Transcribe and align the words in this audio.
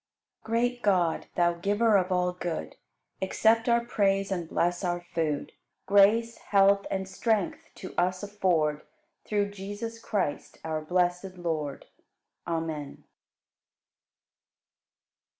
43. 0.47 0.51
Great 0.69 0.81
God, 0.81 1.27
Thou 1.35 1.53
Giver 1.53 1.95
of 1.95 2.11
all 2.11 2.33
good, 2.33 2.75
Accept 3.21 3.69
our 3.69 3.85
praise 3.85 4.31
and 4.31 4.49
bless 4.49 4.83
our 4.83 4.99
food. 4.99 5.51
Grace, 5.85 6.39
health, 6.39 6.87
and 6.89 7.07
strength 7.07 7.69
to 7.75 7.93
us 7.99 8.23
afford 8.23 8.81
Through 9.27 9.51
Jesus 9.51 9.99
Christ, 9.99 10.57
our 10.63 10.81
blessed 10.81 11.37
Lord. 11.37 11.85
Amen. 12.47 13.03